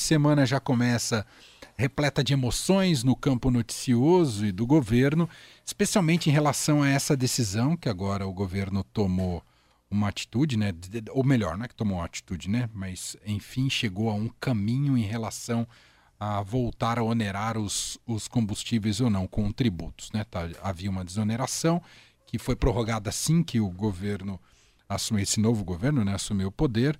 de 0.00 0.06
semana 0.06 0.46
já 0.46 0.58
começa 0.58 1.26
repleta 1.76 2.24
de 2.24 2.32
emoções 2.32 3.04
no 3.04 3.14
campo 3.14 3.50
noticioso 3.50 4.46
e 4.46 4.52
do 4.52 4.66
governo, 4.66 5.28
especialmente 5.64 6.28
em 6.28 6.32
relação 6.32 6.82
a 6.82 6.88
essa 6.88 7.16
decisão 7.16 7.76
que 7.76 7.88
agora 7.88 8.26
o 8.26 8.32
governo 8.32 8.82
tomou 8.82 9.42
uma 9.90 10.08
atitude, 10.08 10.56
né? 10.56 10.72
Ou 11.10 11.22
melhor, 11.22 11.56
não 11.56 11.64
é 11.64 11.68
que 11.68 11.74
tomou 11.74 11.98
uma 11.98 12.06
atitude, 12.06 12.48
né? 12.48 12.68
Mas 12.72 13.16
enfim 13.26 13.68
chegou 13.68 14.08
a 14.08 14.14
um 14.14 14.28
caminho 14.40 14.96
em 14.96 15.02
relação 15.02 15.66
a 16.18 16.42
voltar 16.42 16.98
a 16.98 17.02
onerar 17.02 17.58
os, 17.58 17.98
os 18.06 18.26
combustíveis 18.26 19.00
ou 19.00 19.10
não 19.10 19.26
com 19.26 19.50
tributos, 19.52 20.10
né? 20.12 20.24
Tá, 20.24 20.48
havia 20.62 20.90
uma 20.90 21.04
desoneração 21.04 21.82
que 22.26 22.38
foi 22.38 22.56
prorrogada 22.56 23.10
assim 23.10 23.42
que 23.42 23.60
o 23.60 23.68
governo 23.68 24.40
assumiu 24.88 25.22
esse 25.22 25.40
novo 25.40 25.62
governo, 25.62 26.04
né? 26.04 26.14
Assumiu 26.14 26.48
o 26.48 26.52
poder. 26.52 26.98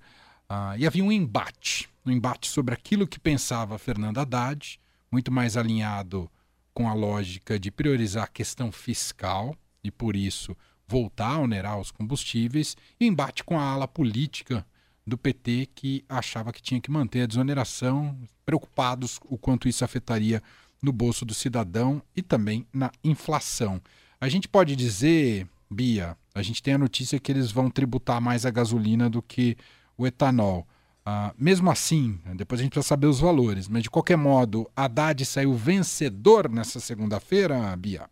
Uh, 0.51 0.77
e 0.77 0.85
havia 0.85 1.01
um 1.01 1.11
embate, 1.13 1.87
um 2.05 2.11
embate 2.11 2.49
sobre 2.49 2.73
aquilo 2.73 3.07
que 3.07 3.17
pensava 3.17 3.77
Fernando 3.77 4.17
Haddad, 4.17 4.77
muito 5.09 5.31
mais 5.31 5.55
alinhado 5.55 6.29
com 6.73 6.89
a 6.89 6.93
lógica 6.93 7.57
de 7.57 7.71
priorizar 7.71 8.25
a 8.25 8.27
questão 8.27 8.69
fiscal 8.69 9.55
e, 9.81 9.89
por 9.89 10.13
isso, 10.13 10.55
voltar 10.85 11.35
a 11.35 11.39
onerar 11.39 11.79
os 11.79 11.89
combustíveis, 11.89 12.75
e 12.99 13.05
embate 13.05 13.45
com 13.45 13.57
a 13.57 13.63
ala 13.63 13.87
política 13.87 14.65
do 15.07 15.17
PT 15.17 15.69
que 15.73 16.03
achava 16.09 16.51
que 16.51 16.61
tinha 16.61 16.81
que 16.81 16.91
manter 16.91 17.21
a 17.21 17.27
desoneração, 17.27 18.17
preocupados 18.45 19.21
o 19.23 19.37
quanto 19.37 19.69
isso 19.69 19.85
afetaria 19.85 20.43
no 20.81 20.91
bolso 20.91 21.23
do 21.23 21.33
cidadão 21.33 22.01
e 22.13 22.21
também 22.21 22.67
na 22.73 22.91
inflação. 23.05 23.81
A 24.19 24.27
gente 24.27 24.49
pode 24.49 24.75
dizer, 24.75 25.47
Bia, 25.69 26.17
a 26.35 26.41
gente 26.41 26.61
tem 26.61 26.73
a 26.73 26.77
notícia 26.77 27.21
que 27.21 27.31
eles 27.31 27.53
vão 27.53 27.69
tributar 27.69 28.19
mais 28.19 28.45
a 28.45 28.51
gasolina 28.51 29.09
do 29.09 29.21
que 29.21 29.55
o 30.01 30.07
etanol. 30.07 30.65
Ah, 31.05 31.33
mesmo 31.37 31.71
assim, 31.71 32.19
depois 32.35 32.61
a 32.61 32.63
gente 32.63 32.73
precisa 32.73 32.87
saber 32.87 33.07
os 33.07 33.19
valores, 33.19 33.67
mas 33.67 33.83
de 33.83 33.89
qualquer 33.89 34.17
modo, 34.17 34.69
Haddad 34.75 35.25
saiu 35.25 35.53
vencedor 35.53 36.49
nessa 36.49 36.79
segunda-feira, 36.79 37.75
Bia? 37.75 38.07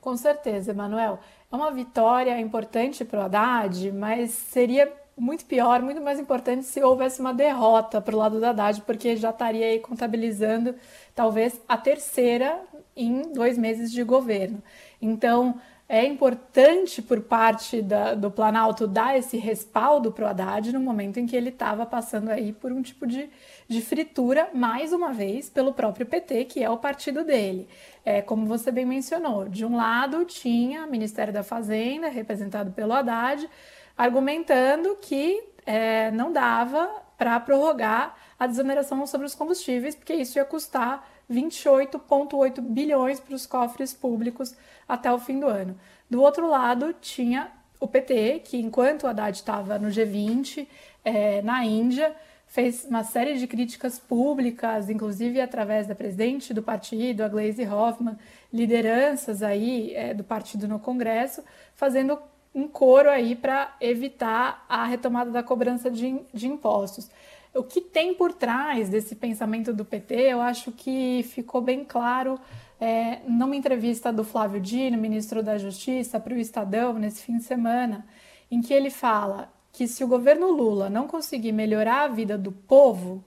Com 0.00 0.16
certeza, 0.16 0.72
Emanuel. 0.72 1.20
É 1.50 1.54
uma 1.56 1.70
vitória 1.70 2.38
importante 2.40 3.04
para 3.04 3.20
o 3.20 3.22
Haddad, 3.22 3.92
mas 3.92 4.30
seria 4.30 4.92
muito 5.16 5.46
pior, 5.46 5.80
muito 5.80 6.00
mais 6.00 6.20
importante 6.20 6.64
se 6.64 6.82
houvesse 6.82 7.20
uma 7.20 7.32
derrota 7.32 8.00
para 8.00 8.14
o 8.14 8.18
lado 8.18 8.38
do 8.38 8.44
Haddad, 8.44 8.82
porque 8.82 9.16
já 9.16 9.30
estaria 9.30 9.66
aí 9.66 9.78
contabilizando 9.78 10.74
talvez 11.14 11.60
a 11.66 11.78
terceira 11.78 12.60
em 12.94 13.32
dois 13.32 13.56
meses 13.56 13.90
de 13.90 14.02
governo. 14.02 14.62
Então, 15.00 15.60
é 15.88 16.04
importante 16.04 17.00
por 17.00 17.20
parte 17.20 17.80
da, 17.80 18.14
do 18.14 18.28
Planalto 18.28 18.88
dar 18.88 19.16
esse 19.16 19.36
respaldo 19.36 20.10
para 20.10 20.24
o 20.24 20.28
Haddad 20.28 20.72
no 20.72 20.80
momento 20.80 21.18
em 21.18 21.26
que 21.26 21.36
ele 21.36 21.50
estava 21.50 21.86
passando 21.86 22.28
aí 22.30 22.52
por 22.52 22.72
um 22.72 22.82
tipo 22.82 23.06
de, 23.06 23.30
de 23.68 23.80
fritura, 23.80 24.48
mais 24.52 24.92
uma 24.92 25.12
vez, 25.12 25.48
pelo 25.48 25.72
próprio 25.72 26.04
PT, 26.04 26.46
que 26.46 26.62
é 26.62 26.68
o 26.68 26.76
partido 26.76 27.22
dele. 27.24 27.68
É, 28.04 28.20
como 28.20 28.46
você 28.46 28.72
bem 28.72 28.84
mencionou, 28.84 29.48
de 29.48 29.64
um 29.64 29.76
lado 29.76 30.24
tinha 30.24 30.84
o 30.86 30.90
Ministério 30.90 31.32
da 31.32 31.44
Fazenda, 31.44 32.08
representado 32.08 32.72
pelo 32.72 32.92
Haddad, 32.92 33.48
argumentando 33.96 34.96
que 35.00 35.40
é, 35.64 36.10
não 36.10 36.32
dava 36.32 36.90
para 37.16 37.38
prorrogar 37.38 38.16
a 38.38 38.46
desoneração 38.46 39.06
sobre 39.06 39.26
os 39.26 39.34
combustíveis, 39.36 39.94
porque 39.94 40.14
isso 40.14 40.36
ia 40.36 40.44
custar 40.44 41.15
28,8 41.30 42.60
bilhões 42.60 43.20
para 43.20 43.34
os 43.34 43.46
cofres 43.46 43.92
públicos 43.92 44.54
até 44.88 45.12
o 45.12 45.18
fim 45.18 45.40
do 45.40 45.46
ano. 45.46 45.76
Do 46.08 46.22
outro 46.22 46.48
lado, 46.48 46.94
tinha 47.00 47.50
o 47.80 47.86
PT, 47.86 48.40
que 48.44 48.56
enquanto 48.58 49.04
o 49.04 49.06
Haddad 49.06 49.36
estava 49.36 49.78
no 49.78 49.88
G20, 49.88 50.66
é, 51.04 51.42
na 51.42 51.64
Índia, 51.64 52.14
fez 52.46 52.86
uma 52.88 53.04
série 53.04 53.38
de 53.38 53.46
críticas 53.46 53.98
públicas, 53.98 54.88
inclusive 54.88 55.40
através 55.40 55.86
da 55.86 55.94
presidente 55.94 56.54
do 56.54 56.62
partido, 56.62 57.22
a 57.22 57.28
Gleisi 57.28 57.66
Hoffmann, 57.66 58.16
lideranças 58.52 59.42
aí 59.42 59.94
é, 59.94 60.14
do 60.14 60.24
partido 60.24 60.68
no 60.68 60.78
Congresso, 60.78 61.42
fazendo 61.74 62.18
um 62.54 62.66
coro 62.66 63.10
aí 63.10 63.36
para 63.36 63.76
evitar 63.80 64.64
a 64.68 64.86
retomada 64.86 65.30
da 65.30 65.42
cobrança 65.42 65.90
de, 65.90 66.18
de 66.32 66.48
impostos. 66.48 67.10
O 67.56 67.64
que 67.64 67.80
tem 67.80 68.14
por 68.14 68.34
trás 68.34 68.88
desse 68.88 69.14
pensamento 69.14 69.72
do 69.72 69.84
PT, 69.84 70.14
eu 70.14 70.42
acho 70.42 70.70
que 70.72 71.24
ficou 71.30 71.62
bem 71.62 71.84
claro 71.84 72.38
é, 72.78 73.20
numa 73.26 73.56
entrevista 73.56 74.12
do 74.12 74.22
Flávio 74.22 74.60
Dino, 74.60 74.98
ministro 74.98 75.42
da 75.42 75.56
Justiça, 75.56 76.20
para 76.20 76.34
o 76.34 76.38
Estadão 76.38 76.92
nesse 76.94 77.22
fim 77.22 77.38
de 77.38 77.44
semana, 77.44 78.06
em 78.50 78.60
que 78.60 78.74
ele 78.74 78.90
fala 78.90 79.50
que 79.72 79.88
se 79.88 80.04
o 80.04 80.08
governo 80.08 80.50
Lula 80.50 80.90
não 80.90 81.06
conseguir 81.06 81.52
melhorar 81.52 82.02
a 82.02 82.08
vida 82.08 82.36
do 82.36 82.52
povo, 82.52 83.24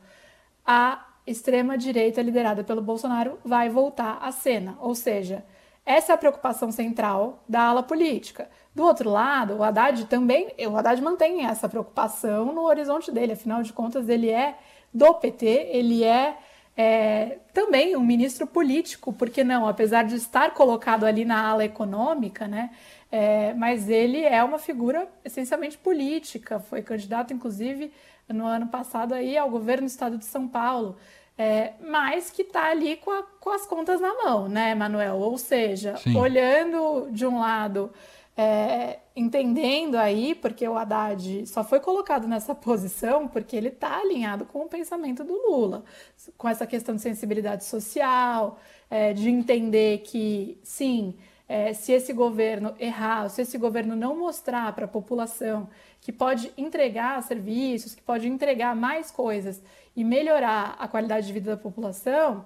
a 0.65 1.07
extrema-direita 1.25 2.21
liderada 2.21 2.63
pelo 2.63 2.81
Bolsonaro 2.81 3.39
vai 3.43 3.69
voltar 3.69 4.19
à 4.21 4.31
cena. 4.31 4.77
Ou 4.79 4.93
seja, 4.93 5.43
essa 5.85 6.11
é 6.11 6.15
a 6.15 6.17
preocupação 6.17 6.71
central 6.71 7.43
da 7.49 7.61
ala 7.61 7.81
política. 7.81 8.49
Do 8.79 8.85
outro 8.85 9.09
lado, 9.09 9.57
o 9.57 9.63
Haddad 9.63 10.05
também, 10.05 10.53
o 10.57 10.77
Haddad 10.77 11.01
mantém 11.01 11.45
essa 11.45 11.67
preocupação 11.67 12.53
no 12.53 12.61
horizonte 12.61 13.11
dele, 13.11 13.33
afinal 13.33 13.61
de 13.61 13.73
contas, 13.73 14.07
ele 14.07 14.29
é 14.29 14.55
do 14.93 15.13
PT, 15.15 15.45
ele 15.45 16.01
é 16.01 16.37
é, 16.77 17.39
também 17.53 17.97
um 17.97 18.05
ministro 18.05 18.47
político, 18.47 19.11
porque 19.11 19.43
não, 19.43 19.67
apesar 19.67 20.03
de 20.03 20.15
estar 20.15 20.53
colocado 20.53 21.03
ali 21.03 21.25
na 21.25 21.45
ala 21.45 21.65
econômica, 21.65 22.47
né, 22.47 22.69
é, 23.11 23.53
mas 23.53 23.89
ele 23.89 24.23
é 24.23 24.41
uma 24.41 24.57
figura 24.57 25.09
essencialmente 25.25 25.77
política, 25.77 26.61
foi 26.61 26.81
candidato, 26.81 27.33
inclusive, 27.33 27.91
no 28.29 28.45
ano 28.45 28.67
passado 28.67 29.13
aí 29.13 29.37
ao 29.37 29.49
governo 29.49 29.87
do 29.87 29.89
estado 29.89 30.17
de 30.17 30.23
São 30.23 30.47
Paulo, 30.47 30.95
é, 31.37 31.73
mas 31.85 32.29
que 32.29 32.43
está 32.43 32.69
ali 32.69 32.95
com, 32.95 33.11
a, 33.11 33.23
com, 33.23 33.49
as 33.49 33.65
contas 33.65 33.99
na 33.99 34.13
mão, 34.23 34.47
né, 34.47 34.73
Manuel? 34.73 35.17
Ou 35.17 35.37
seja, 35.37 35.97
Sim. 35.97 36.15
olhando 36.15 37.09
de 37.11 37.25
um 37.25 37.39
lado 37.39 37.91
é, 38.41 38.99
entendendo 39.13 39.95
aí, 39.95 40.33
porque 40.33 40.65
o 40.65 40.77
Haddad 40.77 41.45
só 41.45 41.61
foi 41.61 41.81
colocado 41.81 42.25
nessa 42.25 42.55
posição 42.55 43.27
porque 43.27 43.53
ele 43.53 43.67
está 43.67 43.99
alinhado 43.99 44.45
com 44.45 44.61
o 44.61 44.69
pensamento 44.69 45.25
do 45.25 45.33
Lula, 45.33 45.83
com 46.37 46.47
essa 46.47 46.65
questão 46.65 46.95
de 46.95 47.01
sensibilidade 47.01 47.65
social, 47.65 48.57
é, 48.89 49.11
de 49.11 49.29
entender 49.29 50.03
que, 50.03 50.57
sim, 50.63 51.15
é, 51.49 51.73
se 51.73 51.91
esse 51.91 52.13
governo 52.13 52.73
errar, 52.79 53.27
se 53.27 53.41
esse 53.41 53.57
governo 53.57 53.93
não 53.93 54.15
mostrar 54.15 54.71
para 54.71 54.85
a 54.85 54.87
população 54.87 55.69
que 55.99 56.13
pode 56.13 56.49
entregar 56.57 57.21
serviços, 57.23 57.93
que 57.93 58.01
pode 58.01 58.25
entregar 58.25 58.73
mais 58.73 59.11
coisas 59.11 59.61
e 59.93 60.01
melhorar 60.01 60.77
a 60.79 60.87
qualidade 60.87 61.27
de 61.27 61.33
vida 61.33 61.51
da 61.51 61.61
população, 61.61 62.45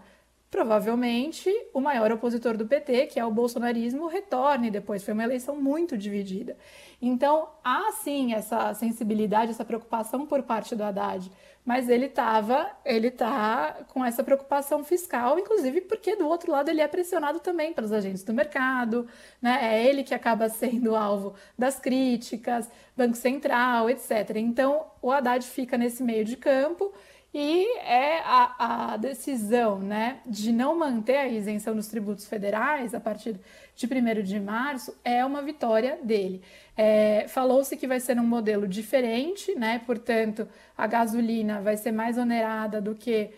provavelmente 0.54 1.50
o 1.74 1.82
maior 1.82 2.12
opositor 2.12 2.56
do 2.56 2.68
PT, 2.68 3.08
que 3.08 3.20
é 3.20 3.26
o 3.26 3.32
bolsonarismo, 3.32 4.06
retorne 4.06 4.70
depois. 4.70 5.04
Foi 5.04 5.12
uma 5.12 5.24
eleição 5.24 5.60
muito 5.60 5.98
dividida. 5.98 6.56
Então, 7.02 7.50
há 7.64 7.92
sim 8.04 8.36
essa 8.36 8.72
sensibilidade, 8.76 9.50
essa 9.50 9.66
preocupação 9.66 10.28
por 10.28 10.44
parte 10.44 10.76
do 10.76 10.84
Haddad, 10.84 11.32
mas 11.66 11.90
ele 11.90 12.06
estava, 12.06 12.70
ele 12.86 13.10
tá 13.10 13.80
com 13.92 14.06
essa 14.06 14.24
preocupação 14.24 14.84
fiscal, 14.84 15.40
inclusive 15.40 15.82
porque 15.82 16.16
do 16.16 16.28
outro 16.28 16.52
lado 16.52 16.70
ele 16.70 16.82
é 16.82 16.88
pressionado 16.88 17.40
também 17.40 17.74
pelos 17.74 17.92
agentes 17.92 18.22
do 18.24 18.32
mercado, 18.32 19.08
né? 19.42 19.58
É 19.60 19.84
ele 19.84 20.04
que 20.04 20.14
acaba 20.14 20.50
sendo 20.50 20.96
alvo 20.96 21.34
das 21.58 21.80
críticas, 21.80 22.70
Banco 22.96 23.18
Central, 23.18 23.90
etc. 23.90 24.36
Então, 24.36 24.86
o 25.02 25.12
Haddad 25.12 25.44
fica 25.48 25.80
nesse 25.80 26.04
meio 26.04 26.24
de 26.24 26.38
campo 26.38 26.94
e 27.34 27.66
é 27.80 28.20
a, 28.20 28.94
a, 28.94 28.98
decisão 28.98 29.80
né, 29.80 30.20
de 30.26 30.52
não 30.52 30.78
manter 30.78 31.18
a 31.18 31.28
isenção 31.28 31.76
dos 31.76 31.88
tributos 31.88 32.28
federais 32.28 32.94
a 32.94 33.00
partir 33.00 33.40
de 33.76 33.88
1 33.88 34.22
de 34.22 34.40
março 34.40 34.96
é 35.04 35.26
uma 35.26 35.42
vitória 35.42 35.98
dele. 36.04 36.44
É, 36.78 37.26
Falou-se 37.28 37.76
que 37.76 37.88
vai 37.88 38.00
ser 38.00 38.20
um 38.20 38.26
modelo 38.26 38.68
diferente, 38.68 39.56
né, 39.56 39.82
portanto, 39.84 40.48
a 40.78 40.86
gasolina 40.86 41.60
vai 41.60 41.76
ser 41.76 41.92
mais 41.92 42.20
onerada 42.20 42.80
do 42.80 42.94
que 42.94 43.32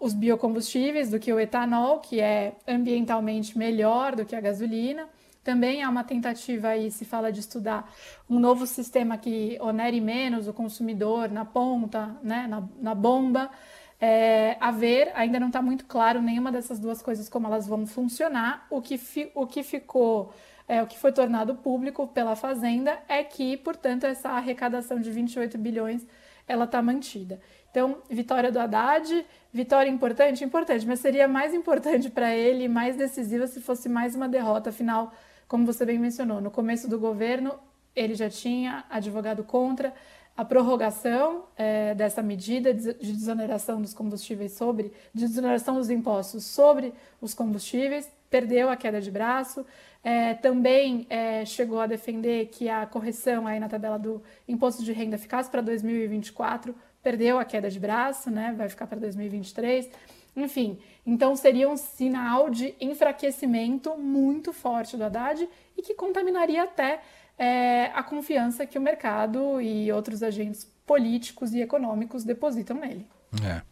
os 0.00 0.12
biocombustíveis, 0.12 1.10
do 1.10 1.18
que 1.18 1.32
o 1.32 1.38
etanol, 1.38 2.00
que 2.00 2.20
é 2.20 2.54
ambientalmente 2.66 3.56
melhor 3.56 4.16
do 4.16 4.24
que 4.24 4.34
a 4.34 4.40
gasolina. 4.40 5.08
Também 5.42 5.82
há 5.82 5.88
uma 5.88 6.04
tentativa 6.04 6.68
aí, 6.68 6.90
se 6.90 7.04
fala 7.04 7.32
de 7.32 7.40
estudar 7.40 7.90
um 8.28 8.38
novo 8.38 8.66
sistema 8.66 9.16
que 9.16 9.56
onere 9.60 10.00
menos 10.00 10.46
o 10.46 10.52
consumidor 10.52 11.30
na 11.30 11.44
ponta, 11.44 12.14
né, 12.22 12.46
na, 12.46 12.62
na 12.78 12.94
bomba. 12.94 13.50
É, 13.98 14.56
a 14.60 14.70
ver, 14.70 15.10
ainda 15.14 15.40
não 15.40 15.48
está 15.48 15.62
muito 15.62 15.86
claro 15.86 16.20
nenhuma 16.20 16.52
dessas 16.52 16.78
duas 16.78 17.00
coisas 17.02 17.28
como 17.28 17.46
elas 17.46 17.66
vão 17.66 17.86
funcionar. 17.86 18.66
O 18.70 18.82
que, 18.82 18.98
fi, 18.98 19.30
o 19.34 19.46
que 19.46 19.62
ficou, 19.62 20.32
é, 20.68 20.82
o 20.82 20.86
que 20.86 20.98
foi 20.98 21.10
tornado 21.10 21.54
público 21.54 22.06
pela 22.06 22.36
Fazenda 22.36 22.98
é 23.08 23.24
que, 23.24 23.56
portanto, 23.56 24.04
essa 24.04 24.30
arrecadação 24.30 25.00
de 25.00 25.10
28 25.10 25.56
bilhões 25.56 26.06
ela 26.46 26.64
está 26.64 26.82
mantida. 26.82 27.40
Então, 27.70 27.98
vitória 28.10 28.50
do 28.50 28.58
Haddad, 28.58 29.24
vitória 29.52 29.88
importante, 29.88 30.42
importante, 30.44 30.86
mas 30.86 30.98
seria 30.98 31.28
mais 31.28 31.54
importante 31.54 32.10
para 32.10 32.34
ele, 32.34 32.66
mais 32.68 32.96
decisiva 32.96 33.46
se 33.46 33.60
fosse 33.60 33.88
mais 33.88 34.16
uma 34.16 34.28
derrota, 34.28 34.70
afinal 34.70 35.12
como 35.50 35.66
você 35.66 35.84
bem 35.84 35.98
mencionou, 35.98 36.40
no 36.40 36.48
começo 36.48 36.86
do 36.86 36.96
governo 36.96 37.58
ele 37.96 38.14
já 38.14 38.30
tinha 38.30 38.84
advogado 38.88 39.42
contra 39.42 39.92
a 40.36 40.44
prorrogação 40.44 41.46
é, 41.56 41.92
dessa 41.92 42.22
medida 42.22 42.72
de 42.72 42.94
desoneração 42.94 43.82
dos 43.82 43.92
combustíveis 43.92 44.52
sobre, 44.52 44.92
de 45.12 45.26
desoneração 45.26 45.74
dos 45.74 45.90
impostos 45.90 46.44
sobre 46.44 46.94
os 47.20 47.34
combustíveis, 47.34 48.08
perdeu 48.30 48.70
a 48.70 48.76
queda 48.76 49.00
de 49.00 49.10
braço. 49.10 49.66
É, 50.04 50.34
também 50.34 51.04
é, 51.10 51.44
chegou 51.44 51.80
a 51.80 51.86
defender 51.88 52.46
que 52.46 52.68
a 52.68 52.86
correção 52.86 53.44
aí 53.44 53.58
na 53.58 53.68
tabela 53.68 53.98
do 53.98 54.22
imposto 54.46 54.84
de 54.84 54.92
renda 54.92 55.18
ficasse 55.18 55.50
para 55.50 55.60
2024, 55.62 56.72
perdeu 57.02 57.40
a 57.40 57.44
queda 57.44 57.68
de 57.68 57.80
braço, 57.80 58.30
né? 58.30 58.54
Vai 58.56 58.68
ficar 58.68 58.86
para 58.86 59.00
2023. 59.00 59.90
Enfim, 60.34 60.78
então 61.04 61.34
seria 61.34 61.68
um 61.68 61.76
sinal 61.76 62.50
de 62.50 62.74
enfraquecimento 62.80 63.96
muito 63.96 64.52
forte 64.52 64.96
do 64.96 65.04
Haddad 65.04 65.48
e 65.76 65.82
que 65.82 65.94
contaminaria 65.94 66.62
até 66.62 67.00
é, 67.38 67.86
a 67.94 68.02
confiança 68.02 68.66
que 68.66 68.78
o 68.78 68.82
mercado 68.82 69.60
e 69.60 69.90
outros 69.90 70.22
agentes 70.22 70.64
políticos 70.86 71.52
e 71.52 71.60
econômicos 71.60 72.24
depositam 72.24 72.76
nele. 72.76 73.06
É. 73.44 73.62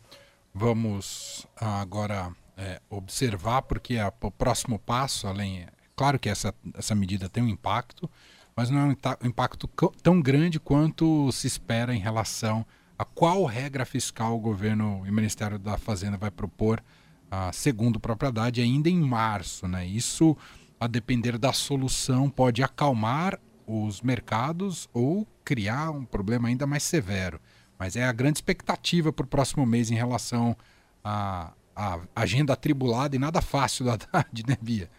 Vamos 0.54 1.46
agora 1.54 2.32
é, 2.56 2.80
observar, 2.90 3.62
porque 3.62 3.94
é 3.94 4.12
o 4.20 4.30
próximo 4.30 4.78
passo, 4.78 5.28
além. 5.28 5.66
Claro 5.94 6.18
que 6.18 6.28
essa, 6.28 6.54
essa 6.74 6.94
medida 6.94 7.28
tem 7.28 7.42
um 7.42 7.48
impacto, 7.48 8.10
mas 8.56 8.70
não 8.70 8.80
é 8.80 8.84
um 9.22 9.26
impacto 9.26 9.68
tão 10.02 10.20
grande 10.20 10.58
quanto 10.58 11.30
se 11.30 11.46
espera 11.46 11.94
em 11.94 12.00
relação 12.00 12.66
a 12.98 13.04
qual 13.04 13.44
regra 13.44 13.84
fiscal 13.84 14.34
o 14.34 14.40
governo 14.40 15.02
e 15.06 15.10
o 15.10 15.12
Ministério 15.12 15.58
da 15.58 15.78
Fazenda 15.78 16.16
vai 16.16 16.30
propor, 16.30 16.82
ah, 17.30 17.52
segundo 17.52 18.00
propriedade, 18.00 18.60
ainda 18.60 18.88
em 18.88 19.00
março. 19.00 19.68
Né? 19.68 19.86
Isso, 19.86 20.36
a 20.80 20.88
depender 20.88 21.38
da 21.38 21.52
solução, 21.52 22.28
pode 22.28 22.62
acalmar 22.62 23.38
os 23.66 24.00
mercados 24.00 24.88
ou 24.92 25.26
criar 25.44 25.90
um 25.90 26.04
problema 26.04 26.48
ainda 26.48 26.66
mais 26.66 26.82
severo. 26.82 27.40
Mas 27.78 27.94
é 27.94 28.04
a 28.04 28.12
grande 28.12 28.38
expectativa 28.38 29.12
para 29.12 29.24
o 29.24 29.28
próximo 29.28 29.64
mês 29.64 29.90
em 29.90 29.94
relação 29.94 30.56
à, 31.04 31.52
à 31.76 32.00
agenda 32.16 32.52
atribulada 32.52 33.14
e 33.14 33.18
nada 33.18 33.40
fácil 33.40 33.84
da 33.84 33.96
tarde, 33.96 34.42
né, 34.48 34.56
Bia? 34.60 34.90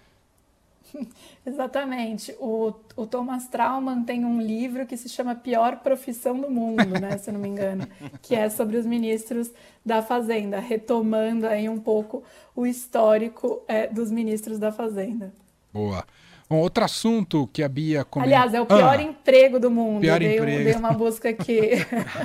Exatamente. 1.45 2.35
O, 2.39 2.73
o 2.95 3.05
Thomas 3.05 3.47
Trauman 3.47 4.03
tem 4.03 4.25
um 4.25 4.41
livro 4.41 4.85
que 4.85 4.97
se 4.97 5.09
chama 5.09 5.35
Pior 5.35 5.77
Profissão 5.77 6.39
do 6.39 6.49
Mundo, 6.49 6.99
né, 6.99 7.17
se 7.17 7.31
não 7.31 7.39
me 7.39 7.47
engano, 7.47 7.87
que 8.21 8.35
é 8.35 8.49
sobre 8.49 8.77
os 8.77 8.85
ministros 8.85 9.51
da 9.85 10.01
Fazenda, 10.01 10.59
retomando 10.59 11.47
aí 11.47 11.67
um 11.69 11.79
pouco 11.79 12.23
o 12.55 12.65
histórico 12.65 13.61
é, 13.67 13.87
dos 13.87 14.11
ministros 14.11 14.59
da 14.59 14.71
Fazenda. 14.71 15.33
Boa. 15.73 16.05
Bom, 16.49 16.57
outro 16.57 16.83
assunto 16.83 17.47
que 17.53 17.61
a 17.61 17.69
Bia 17.69 18.03
comentou. 18.03 18.35
Aliás, 18.35 18.55
é 18.55 18.59
o 18.59 18.65
pior 18.65 18.97
ah, 18.97 19.01
emprego 19.01 19.59
do 19.59 19.69
mundo. 19.69 20.01
Pior 20.01 20.17
dei, 20.17 20.35
emprego. 20.35 20.63
dei 20.63 20.73
uma 20.73 20.93
busca 20.93 21.29
aqui. 21.29 21.59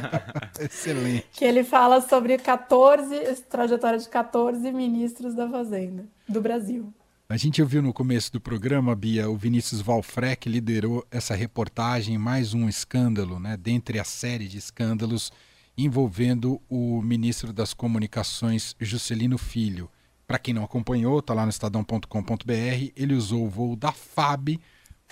Excelente. 0.58 1.26
que 1.30 1.44
ele 1.44 1.62
fala 1.62 2.00
sobre 2.00 2.38
14, 2.38 3.42
trajetória 3.50 3.98
de 3.98 4.08
14 4.08 4.72
ministros 4.72 5.34
da 5.34 5.46
Fazenda 5.46 6.06
do 6.26 6.40
Brasil. 6.40 6.90
A 7.34 7.36
gente 7.36 7.60
ouviu 7.60 7.82
no 7.82 7.92
começo 7.92 8.32
do 8.32 8.40
programa, 8.40 8.94
Bia, 8.94 9.28
o 9.28 9.36
Vinícius 9.36 9.80
Valfrec 9.80 10.48
liderou 10.48 11.04
essa 11.10 11.34
reportagem, 11.34 12.16
mais 12.16 12.54
um 12.54 12.68
escândalo, 12.68 13.40
né? 13.40 13.56
Dentre 13.56 13.98
a 13.98 14.04
série 14.04 14.46
de 14.46 14.56
escândalos 14.56 15.32
envolvendo 15.76 16.62
o 16.68 17.02
ministro 17.02 17.52
das 17.52 17.74
Comunicações, 17.74 18.76
Juscelino 18.78 19.36
Filho. 19.36 19.90
Para 20.28 20.38
quem 20.38 20.54
não 20.54 20.62
acompanhou, 20.62 21.18
está 21.18 21.34
lá 21.34 21.42
no 21.42 21.50
estadão.com.br. 21.50 22.92
Ele 22.94 23.14
usou 23.14 23.44
o 23.44 23.50
voo 23.50 23.74
da 23.74 23.90
FAB 23.90 24.60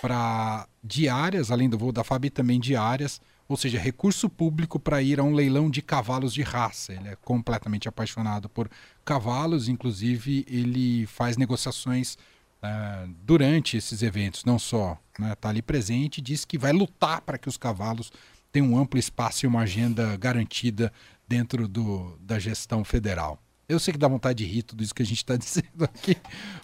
para 0.01 0.65
diárias, 0.81 1.51
além 1.51 1.67
do 1.67 1.77
voo 1.77 1.91
da 1.91 2.05
FAB, 2.05 2.29
também 2.29 2.57
diárias, 2.57 3.19
ou 3.47 3.57
seja, 3.57 3.79
recurso 3.79 4.29
público 4.29 4.79
para 4.79 5.01
ir 5.01 5.19
a 5.19 5.23
um 5.23 5.33
leilão 5.33 5.69
de 5.69 5.81
cavalos 5.81 6.33
de 6.33 6.41
raça. 6.41 6.93
Ele 6.93 7.09
é 7.09 7.15
completamente 7.15 7.87
apaixonado 7.87 8.47
por 8.47 8.69
cavalos, 9.03 9.67
inclusive 9.67 10.45
ele 10.47 11.05
faz 11.07 11.37
negociações 11.37 12.15
uh, 12.63 13.07
durante 13.23 13.75
esses 13.75 14.01
eventos, 14.01 14.45
não 14.45 14.57
só 14.57 14.97
está 15.11 15.23
né, 15.23 15.35
tá 15.35 15.49
ali 15.49 15.61
presente, 15.61 16.21
diz 16.21 16.45
que 16.45 16.57
vai 16.57 16.71
lutar 16.71 17.21
para 17.21 17.37
que 17.37 17.49
os 17.49 17.57
cavalos 17.57 18.11
tenham 18.51 18.71
um 18.71 18.77
amplo 18.77 18.99
espaço 18.99 19.45
e 19.45 19.47
uma 19.47 19.61
agenda 19.61 20.15
garantida 20.17 20.93
dentro 21.27 21.67
do, 21.67 22.17
da 22.21 22.39
gestão 22.39 22.83
federal. 22.83 23.42
Eu 23.67 23.79
sei 23.79 23.93
que 23.93 23.97
dá 23.97 24.07
vontade 24.07 24.43
de 24.43 24.51
rir 24.51 24.63
tudo 24.63 24.83
isso 24.83 24.93
que 24.93 25.01
a 25.01 25.05
gente 25.05 25.17
está 25.17 25.35
dizendo 25.37 25.83
aqui, 25.83 26.17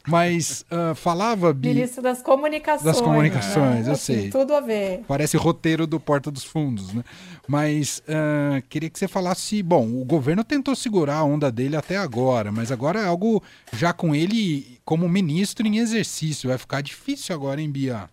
mas 0.07 0.66
uh, 0.72 0.94
falava, 0.94 1.54
Bi... 1.54 1.69
Ministro 1.69 2.04
das 2.04 2.22
Comunicações. 2.22 2.84
Das 2.84 3.01
Comunicações, 3.01 3.86
né? 3.86 3.90
eu 3.90 3.94
assim, 3.94 4.13
sei. 4.13 4.30
Tudo 4.30 4.54
a 4.54 4.60
ver. 4.60 5.04
Parece 5.07 5.38
roteiro 5.38 5.88
do 5.88 6.00
Porta 6.00 6.30
dos 6.30 6.44
Fundos, 6.44 6.94
né? 6.94 7.04
Mas 7.48 8.00
uh, 8.00 8.62
queria 8.68 8.90
que 8.90 9.00
você 9.00 9.07
falasse, 9.07 9.63
bom, 9.63 9.88
o 9.88 10.04
governo 10.04 10.44
tentou 10.44 10.75
segurar 10.75 11.16
a 11.16 11.24
onda 11.24 11.51
dele 11.51 11.75
até 11.75 11.98
agora, 11.98 12.51
mas 12.51 12.72
agora 12.72 13.00
é 13.00 13.06
algo 13.06 13.42
já 13.74 13.94
com 13.94 14.13
ele 14.13 14.80
como 14.84 15.07
ministro 15.07 15.66
em 15.66 15.78
exercício. 15.78 16.50
Vai 16.50 16.57
ficar 16.57 16.81
difícil 16.81 17.34
agora, 17.34 17.62
hein, 17.62 17.72
Bia? 17.72 18.10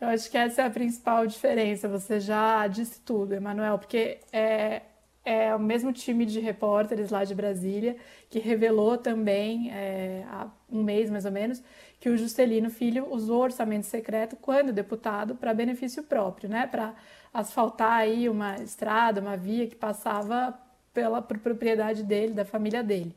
Eu 0.00 0.08
acho 0.08 0.30
que 0.30 0.38
essa 0.38 0.62
é 0.62 0.66
a 0.66 0.70
principal 0.70 1.26
diferença. 1.26 1.88
Você 1.88 2.20
já 2.20 2.66
disse 2.68 3.00
tudo, 3.00 3.34
Emanuel, 3.34 3.78
porque 3.78 4.18
é, 4.32 4.82
é 5.28 5.54
o 5.54 5.58
mesmo 5.58 5.92
time 5.92 6.24
de 6.24 6.40
repórteres 6.40 7.10
lá 7.10 7.22
de 7.22 7.34
Brasília 7.34 7.96
que 8.30 8.38
revelou 8.38 8.96
também, 8.96 9.70
é, 9.70 10.24
há 10.30 10.48
um 10.72 10.82
mês 10.82 11.10
mais 11.10 11.26
ou 11.26 11.30
menos, 11.30 11.62
que 12.00 12.08
o 12.08 12.16
Juscelino 12.16 12.70
Filho 12.70 13.06
usou 13.12 13.42
orçamento 13.42 13.84
secreto 13.84 14.36
quando 14.36 14.72
deputado 14.72 15.34
para 15.34 15.52
benefício 15.52 16.02
próprio, 16.02 16.48
né? 16.48 16.66
Para 16.66 16.94
asfaltar 17.32 17.92
aí 17.92 18.26
uma 18.26 18.56
estrada, 18.56 19.20
uma 19.20 19.36
via 19.36 19.66
que 19.66 19.76
passava 19.76 20.58
pela 20.94 21.20
propriedade 21.20 22.02
dele, 22.02 22.32
da 22.32 22.46
família 22.46 22.82
dele. 22.82 23.14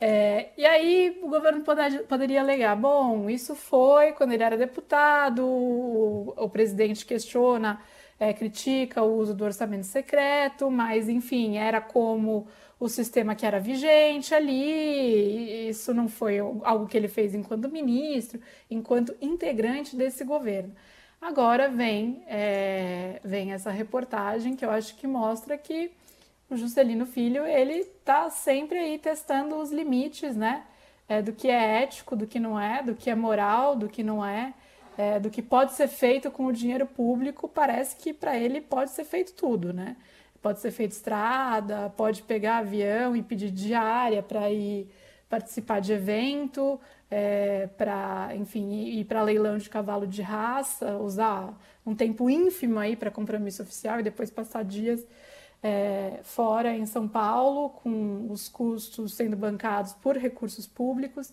É, 0.00 0.50
e 0.58 0.66
aí 0.66 1.20
o 1.22 1.28
governo 1.28 1.62
poder, 1.62 2.02
poderia 2.06 2.40
alegar, 2.40 2.74
bom, 2.74 3.30
isso 3.30 3.54
foi 3.54 4.12
quando 4.12 4.32
ele 4.32 4.42
era 4.42 4.56
deputado, 4.56 5.46
o, 5.46 6.34
o 6.36 6.48
presidente 6.48 7.06
questiona 7.06 7.80
é, 8.24 8.32
critica 8.32 9.02
o 9.02 9.18
uso 9.18 9.34
do 9.34 9.44
orçamento 9.44 9.84
secreto, 9.84 10.70
mas 10.70 11.08
enfim, 11.10 11.58
era 11.58 11.80
como 11.80 12.46
o 12.80 12.88
sistema 12.88 13.34
que 13.34 13.44
era 13.44 13.60
vigente 13.60 14.34
ali, 14.34 15.68
isso 15.68 15.92
não 15.92 16.08
foi 16.08 16.38
algo 16.38 16.86
que 16.86 16.96
ele 16.96 17.08
fez 17.08 17.34
enquanto 17.34 17.68
ministro, 17.68 18.40
enquanto 18.70 19.14
integrante 19.20 19.94
desse 19.94 20.24
governo. 20.24 20.74
Agora 21.20 21.68
vem, 21.68 22.22
é, 22.26 23.20
vem 23.22 23.52
essa 23.52 23.70
reportagem 23.70 24.56
que 24.56 24.64
eu 24.64 24.70
acho 24.70 24.96
que 24.96 25.06
mostra 25.06 25.56
que 25.58 25.90
o 26.48 26.56
Juscelino 26.56 27.06
Filho 27.06 27.44
ele 27.46 27.74
está 27.74 28.30
sempre 28.30 28.78
aí 28.78 28.98
testando 28.98 29.56
os 29.56 29.70
limites, 29.70 30.34
né? 30.34 30.64
É, 31.06 31.20
do 31.20 31.32
que 31.32 31.48
é 31.48 31.82
ético, 31.82 32.16
do 32.16 32.26
que 32.26 32.40
não 32.40 32.58
é, 32.58 32.82
do 32.82 32.94
que 32.94 33.10
é 33.10 33.14
moral, 33.14 33.76
do 33.76 33.88
que 33.88 34.02
não 34.02 34.24
é 34.24 34.54
é, 34.96 35.18
do 35.18 35.30
que 35.30 35.42
pode 35.42 35.72
ser 35.72 35.88
feito 35.88 36.30
com 36.30 36.46
o 36.46 36.52
dinheiro 36.52 36.86
público, 36.86 37.48
parece 37.48 37.96
que 37.96 38.12
para 38.12 38.36
ele 38.36 38.60
pode 38.60 38.90
ser 38.90 39.04
feito 39.04 39.32
tudo, 39.34 39.72
né? 39.72 39.96
Pode 40.40 40.60
ser 40.60 40.70
feito 40.70 40.92
estrada, 40.92 41.92
pode 41.96 42.22
pegar 42.22 42.58
avião 42.58 43.16
e 43.16 43.22
pedir 43.22 43.50
diária 43.50 44.22
para 44.22 44.50
ir 44.50 44.88
participar 45.28 45.80
de 45.80 45.92
evento, 45.92 46.78
é, 47.10 47.66
para, 47.78 48.30
enfim, 48.36 48.72
ir 48.72 49.04
para 49.04 49.22
leilão 49.22 49.58
de 49.58 49.68
cavalo 49.68 50.06
de 50.06 50.22
raça, 50.22 50.96
usar 50.98 51.58
um 51.84 51.94
tempo 51.94 52.30
ínfimo 52.30 52.78
aí 52.78 52.94
para 52.94 53.10
compromisso 53.10 53.62
oficial 53.62 54.00
e 54.00 54.02
depois 54.02 54.30
passar 54.30 54.64
dias 54.64 55.04
é, 55.62 56.20
fora 56.22 56.76
em 56.76 56.86
São 56.86 57.08
Paulo, 57.08 57.70
com 57.70 58.30
os 58.30 58.48
custos 58.48 59.14
sendo 59.14 59.36
bancados 59.36 59.94
por 59.94 60.16
recursos 60.16 60.66
públicos 60.66 61.32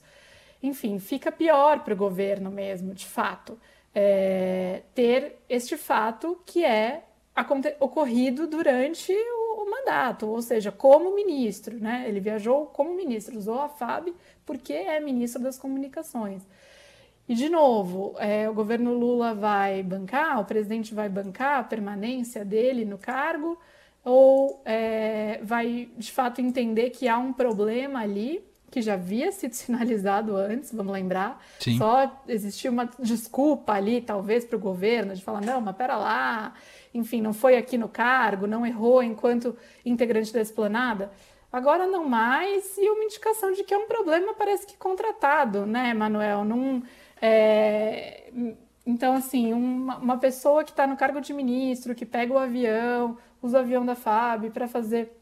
enfim, 0.62 1.00
fica 1.00 1.32
pior 1.32 1.84
para 1.84 1.94
o 1.94 1.98
governo 1.98 2.52
mesmo, 2.52 2.94
de 2.94 3.06
fato, 3.06 3.58
é, 3.94 4.84
ter 4.94 5.40
este 5.50 5.76
fato 5.76 6.40
que 6.46 6.64
é 6.64 7.04
ocorrido 7.80 8.46
durante 8.48 9.12
o, 9.12 9.64
o, 9.64 9.70
mandato, 9.70 10.28
ou 10.28 10.42
seja, 10.42 10.72
como 10.72 11.16
ministro, 11.16 11.80
né? 11.80 12.06
Ele 12.08 12.20
viajou 12.20 12.68
como 12.68 12.94
ministro, 12.94 13.38
usou 13.38 13.60
a 13.60 13.70
FAB 13.70 14.10
porque 14.46 14.74
é 14.74 15.00
ministro 15.00 15.42
das 15.42 15.58
comunicações. 15.58 16.44
E, 17.28 17.34
de 17.34 17.50
novo, 17.50 18.16
é, 18.20 18.50
o 18.50 18.54
governo 18.54 18.94
Lula 18.94 19.34
vai 19.34 19.82
bancar, 19.84 20.40
o 20.42 20.46
presidente 20.46 20.94
vai 20.94 21.08
bancar 21.08 21.60
a 21.60 21.64
permanência 21.64 22.44
dele 22.44 22.84
no 22.84 22.98
cargo, 22.98 23.58
ou 24.04 24.62
é, 24.66 25.40
vai 25.44 25.90
de 25.98 26.12
fato 26.12 26.42
entender 26.42 26.90
que 26.90 27.08
há 27.08 27.18
um 27.18 27.32
problema 27.32 28.02
ali 28.02 28.44
que 28.72 28.82
já 28.82 28.94
havia 28.94 29.32
sido 29.32 29.52
sinalizado 29.54 30.36
antes, 30.36 30.74
vamos 30.74 30.94
lembrar. 30.94 31.44
Sim. 31.60 31.78
Só 31.78 32.24
existia 32.28 32.72
uma 32.72 32.90
desculpa 32.98 33.74
ali, 33.74 34.02
talvez, 34.02 34.46
para 34.46 34.56
o 34.56 34.60
governo, 34.60 35.14
de 35.14 35.22
falar: 35.22 35.42
não, 35.42 35.62
mas 35.62 35.76
pera 35.76 35.98
lá, 35.98 36.54
enfim, 36.94 37.22
não 37.22 37.34
foi 37.34 37.58
aqui 37.58 37.78
no 37.78 37.90
cargo, 37.90 38.48
não 38.48 38.66
errou 38.66 39.04
enquanto 39.04 39.56
integrante 39.86 40.34
da 40.34 40.42
esplanada. 40.42 41.12
Agora 41.52 41.86
não 41.86 42.08
mais, 42.08 42.78
e 42.78 42.90
uma 42.90 43.04
indicação 43.04 43.52
de 43.52 43.66
que 43.66 43.74
é 43.74 43.78
um 43.78 43.86
problema, 43.86 44.34
parece 44.34 44.66
que 44.66 44.78
contratado, 44.78 45.66
né, 45.66 45.94
Manuel? 45.94 46.46
Num, 46.46 46.82
é, 47.22 48.32
então, 48.86 49.14
assim, 49.14 49.54
uma, 49.54 49.98
uma 49.98 50.18
pessoa 50.18 50.64
que 50.64 50.72
está 50.72 50.88
no 50.88 50.98
cargo 50.98 51.20
de 51.22 51.34
ministro, 51.34 51.94
que 51.94 52.06
pega 52.06 52.34
o 52.34 52.38
avião, 52.38 53.18
usa 53.42 53.58
o 53.58 53.62
avião 53.62 53.86
da 53.86 53.96
FAB 53.96 54.50
para 54.50 54.68
fazer 54.68 55.21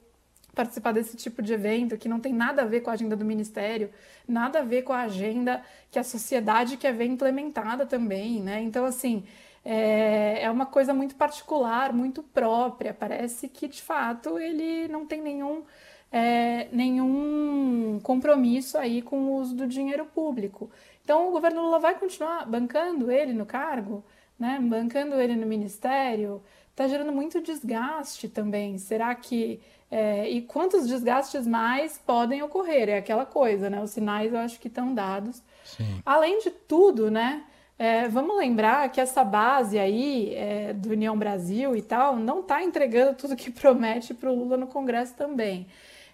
participar 0.53 0.91
desse 0.91 1.15
tipo 1.15 1.41
de 1.41 1.53
evento 1.53 1.97
que 1.97 2.09
não 2.09 2.19
tem 2.19 2.33
nada 2.33 2.63
a 2.63 2.65
ver 2.65 2.81
com 2.81 2.89
a 2.89 2.93
agenda 2.93 3.15
do 3.15 3.25
ministério, 3.25 3.89
nada 4.27 4.59
a 4.59 4.63
ver 4.63 4.81
com 4.83 4.93
a 4.93 5.01
agenda 5.01 5.63
que 5.91 5.99
a 5.99 6.03
sociedade 6.03 6.77
quer 6.77 6.93
ver 6.93 7.05
implementada 7.05 7.85
também, 7.85 8.41
né? 8.41 8.61
Então, 8.61 8.85
assim, 8.85 9.23
é, 9.63 10.43
é 10.43 10.51
uma 10.51 10.65
coisa 10.65 10.93
muito 10.93 11.15
particular, 11.15 11.93
muito 11.93 12.23
própria. 12.23 12.93
Parece 12.93 13.47
que, 13.47 13.67
de 13.67 13.81
fato, 13.81 14.39
ele 14.39 14.87
não 14.87 15.05
tem 15.05 15.21
nenhum, 15.21 15.63
é, 16.11 16.67
nenhum 16.71 17.99
compromisso 18.03 18.77
aí 18.77 19.01
com 19.01 19.17
o 19.17 19.35
uso 19.35 19.55
do 19.55 19.67
dinheiro 19.67 20.05
público. 20.05 20.69
Então, 21.03 21.27
o 21.27 21.31
governo 21.31 21.61
Lula 21.61 21.79
vai 21.79 21.97
continuar 21.97 22.45
bancando 22.45 23.11
ele 23.11 23.33
no 23.33 23.45
cargo, 23.45 24.03
né? 24.37 24.59
bancando 24.61 25.19
ele 25.19 25.35
no 25.35 25.45
ministério, 25.45 26.41
está 26.79 26.87
gerando 26.87 27.11
muito 27.11 27.41
desgaste 27.41 28.29
também. 28.29 28.77
Será 28.77 29.13
que. 29.13 29.59
É, 29.91 30.29
e 30.29 30.41
quantos 30.41 30.87
desgastes 30.87 31.45
mais 31.45 31.97
podem 31.97 32.41
ocorrer? 32.41 32.89
É 32.89 32.97
aquela 32.97 33.25
coisa, 33.25 33.69
né? 33.69 33.81
Os 33.81 33.91
sinais 33.91 34.31
eu 34.31 34.39
acho 34.39 34.59
que 34.59 34.67
estão 34.67 34.93
dados. 34.93 35.41
Sim. 35.65 36.01
Além 36.05 36.39
de 36.39 36.51
tudo, 36.51 37.11
né? 37.11 37.43
É, 37.77 38.07
vamos 38.07 38.37
lembrar 38.37 38.89
que 38.91 39.01
essa 39.01 39.23
base 39.23 39.79
aí 39.79 40.33
é, 40.35 40.73
do 40.73 40.91
União 40.91 41.17
Brasil 41.17 41.75
e 41.75 41.81
tal 41.81 42.17
não 42.17 42.41
está 42.41 42.61
entregando 42.63 43.15
tudo 43.15 43.35
que 43.35 43.49
promete 43.51 44.13
para 44.13 44.29
o 44.29 44.35
Lula 44.35 44.57
no 44.57 44.67
Congresso 44.67 45.15
também. 45.15 45.67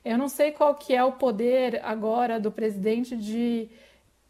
Eu 0.03 0.17
não 0.17 0.29
sei 0.29 0.51
qual 0.51 0.75
que 0.75 0.95
é 0.95 1.03
o 1.03 1.11
poder 1.11 1.81
agora 1.83 2.39
do 2.39 2.51
presidente 2.51 3.15
de 3.15 3.67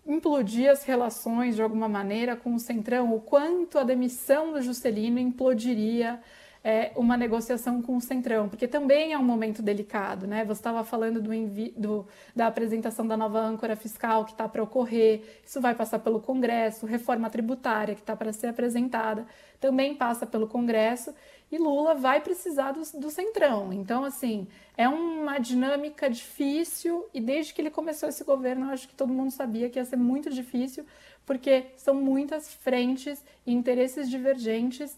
implodir 0.05 0.69
as 0.69 0.83
relações 0.83 1.55
de 1.55 1.61
alguma 1.61 1.89
maneira 1.89 2.35
com 2.35 2.53
o 2.53 2.59
Centrão, 2.59 3.13
o 3.13 3.19
quanto 3.19 3.79
a 3.79 3.83
demissão 3.83 4.53
do 4.53 4.61
Juscelino 4.61 5.19
implodiria 5.19 6.21
é, 6.65 6.91
uma 6.95 7.15
negociação 7.15 7.79
com 7.79 7.95
o 7.95 8.01
Centrão, 8.01 8.49
porque 8.49 8.67
também 8.67 9.13
é 9.13 9.17
um 9.19 9.23
momento 9.23 9.61
delicado, 9.61 10.25
né? 10.25 10.43
Você 10.45 10.61
estava 10.61 10.83
falando 10.83 11.21
do, 11.21 11.29
do, 11.77 12.07
da 12.35 12.47
apresentação 12.47 13.05
da 13.05 13.15
nova 13.15 13.39
âncora 13.39 13.75
fiscal 13.75 14.25
que 14.25 14.31
está 14.31 14.49
para 14.49 14.63
ocorrer, 14.63 15.21
isso 15.45 15.61
vai 15.61 15.75
passar 15.75 15.99
pelo 15.99 16.19
Congresso, 16.19 16.87
reforma 16.87 17.29
tributária 17.29 17.93
que 17.93 18.01
está 18.01 18.15
para 18.15 18.33
ser 18.33 18.47
apresentada, 18.47 19.27
também 19.61 19.93
passa 19.93 20.25
pelo 20.25 20.47
Congresso, 20.47 21.13
e 21.51 21.59
Lula 21.59 21.93
vai 21.93 22.19
precisar 22.19 22.71
do, 22.71 22.81
do 22.99 23.11
Centrão. 23.11 23.71
Então, 23.71 24.03
assim, 24.03 24.47
é 24.75 24.89
uma 24.89 25.37
dinâmica 25.37 26.09
difícil, 26.09 27.07
e 27.13 27.21
desde 27.21 27.53
que 27.53 27.61
ele 27.61 27.69
começou 27.69 28.09
esse 28.09 28.23
governo, 28.23 28.65
eu 28.65 28.69
acho 28.71 28.87
que 28.87 28.95
todo 28.95 29.13
mundo 29.13 29.29
sabia 29.29 29.69
que 29.69 29.77
ia 29.77 29.85
ser 29.85 29.97
muito 29.97 30.31
difícil, 30.31 30.83
porque 31.27 31.67
são 31.77 31.93
muitas 31.93 32.55
frentes 32.55 33.23
e 33.45 33.53
interesses 33.53 34.09
divergentes 34.09 34.97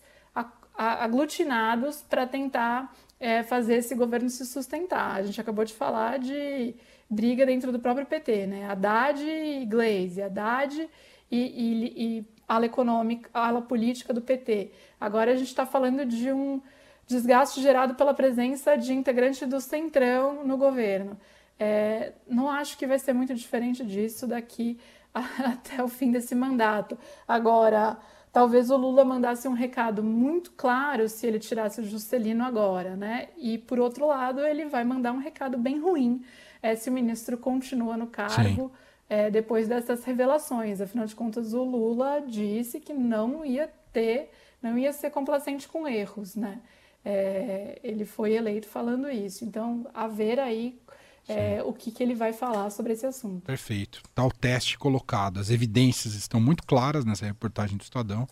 aglutinados 0.78 2.02
para 2.02 2.28
tentar 2.28 2.94
é, 3.20 3.44
fazer 3.44 3.78
esse 3.78 3.96
governo 3.96 4.30
se 4.30 4.46
sustentar. 4.46 5.16
A 5.16 5.24
gente 5.24 5.42
acabou 5.42 5.66
de 5.66 5.74
falar 5.74 6.20
de 6.20 6.76
briga 7.10 7.46
dentro 7.46 7.72
do 7.72 7.80
próprio 7.80 8.06
PT, 8.06 8.48
né? 8.48 8.70
Haddad 8.70 9.24
e 9.24 9.66
Glaze, 9.66 10.22
Haddad 10.22 10.90
e, 11.32 11.38
e, 11.38 12.18
e 12.18 12.26
ala 12.48 12.66
econômica, 12.66 13.30
ala 13.34 13.62
política 13.62 14.14
do 14.14 14.22
PT. 14.22 14.72
Agora 15.00 15.32
a 15.32 15.36
gente 15.36 15.48
está 15.48 15.66
falando 15.66 16.06
de 16.06 16.32
um 16.32 16.62
desgaste 17.08 17.62
gerado 17.62 17.96
pela 17.96 18.14
presença 18.14 18.76
de 18.76 18.94
integrantes 18.94 19.48
do 19.48 19.60
Centrão 19.60 20.46
no 20.46 20.58
governo. 20.58 21.18
É, 21.60 22.14
não 22.28 22.50
acho 22.50 22.78
que 22.78 22.86
vai 22.86 23.00
ser 23.00 23.14
muito 23.14 23.34
diferente 23.34 23.84
disso 23.84 24.28
daqui 24.28 24.78
até 25.44 25.84
o 25.84 25.88
fim 25.88 26.12
desse 26.12 26.36
mandato. 26.36 26.98
Agora, 27.28 27.98
talvez 28.32 28.70
o 28.70 28.78
Lula 28.78 29.04
mandasse 29.04 29.48
um 29.48 29.54
recado 29.54 30.04
muito 30.04 30.52
claro 30.52 31.08
se 31.10 31.26
ele 31.26 31.40
tirasse 31.40 31.82
o 31.82 31.84
Juscelino 31.84 32.44
agora, 32.44 32.96
né? 32.96 33.30
E 33.38 33.58
por 33.58 33.80
outro 33.80 34.08
lado, 34.08 34.42
ele 34.42 34.66
vai 34.66 34.84
mandar 34.84 35.12
um 35.12 35.20
recado 35.20 35.58
bem 35.58 35.80
ruim 35.80 36.24
é, 36.62 36.76
se 36.76 36.90
o 36.90 36.94
ministro 36.94 37.38
continua 37.38 37.98
no 37.98 38.08
cargo 38.08 38.72
é, 39.10 39.30
depois 39.30 39.68
dessas 39.68 40.04
revelações. 40.04 40.82
Afinal 40.82 41.06
de 41.06 41.16
contas, 41.16 41.54
o 41.54 41.64
Lula 41.64 42.24
disse 42.28 42.80
que 42.80 42.94
não 42.94 43.46
ia 43.46 43.70
ter, 43.94 44.32
não 44.62 44.78
ia 44.78 44.92
ser 44.94 45.10
complacente 45.10 45.68
com 45.68 45.88
erros, 45.88 46.36
né? 46.36 46.60
É, 47.06 47.80
ele 47.84 48.04
foi 48.04 48.34
eleito 48.34 48.68
falando 48.68 49.10
isso. 49.10 49.46
Então, 49.46 49.88
a 49.94 50.08
ver 50.08 50.40
aí 50.40 50.78
é, 51.28 51.62
o 51.64 51.74
que, 51.74 51.92
que 51.92 52.02
ele 52.02 52.16
vai 52.16 52.32
falar 52.34 52.70
sobre 52.70 52.94
esse 52.94 53.06
assunto. 53.06 53.44
Perfeito. 53.44 54.02
Está 54.08 54.26
o 54.26 54.32
teste 54.32 54.78
colocado. 54.78 55.40
As 55.40 55.50
evidências 55.50 56.14
estão 56.14 56.40
muito 56.40 56.64
claras 56.64 57.04
nessa 57.04 57.26
reportagem 57.26 57.78
do 57.78 57.84
Estadão 57.84 58.28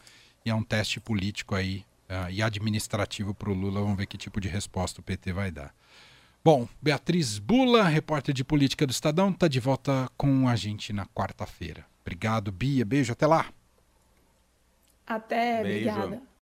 e 0.46 0.50
é 0.50 0.56
um 0.56 0.64
teste 0.64 1.00
político 1.00 1.56
aí 1.56 1.86
uh, 2.10 2.30
e 2.32 2.42
administrativo 2.42 3.34
para 3.34 3.50
o 3.50 3.54
Lula. 3.54 3.82
Vamos 3.82 3.98
ver 3.98 4.06
que 4.06 4.18
tipo 4.18 4.40
de 4.40 4.48
resposta 4.48 5.02
o 5.02 5.04
PT 5.04 5.34
vai 5.34 5.52
dar. 5.52 5.74
Bom, 6.44 6.68
Beatriz 6.82 7.40
Bula, 7.40 7.84
repórter 7.84 8.34
de 8.34 8.44
política 8.44 8.86
do 8.86 8.92
Estadão, 8.92 9.32
está 9.32 9.48
de 9.48 9.60
volta 9.60 10.10
com 10.16 10.48
a 10.48 10.56
gente 10.56 10.94
na 10.94 11.06
quarta-feira. 11.08 11.86
Obrigado, 12.02 12.52
Bia. 12.52 12.86
Beijo, 12.86 13.12
até 13.12 13.26
lá. 13.26 13.48
Até, 15.08 15.64
Beijo. 15.64 15.90
obrigada. 15.90 16.22